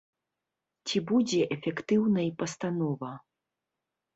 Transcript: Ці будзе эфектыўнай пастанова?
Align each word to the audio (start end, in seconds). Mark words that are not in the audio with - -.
Ці 0.91 0.97
будзе 1.11 1.41
эфектыўнай 1.55 2.27
пастанова? 2.41 3.11